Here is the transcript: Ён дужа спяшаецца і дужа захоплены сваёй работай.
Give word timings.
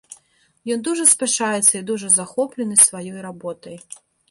Ён 0.75 0.79
дужа 0.87 1.05
спяшаецца 1.11 1.69
і 1.81 1.83
дужа 1.91 2.09
захоплены 2.17 2.75
сваёй 2.87 3.19
работай. 3.29 3.75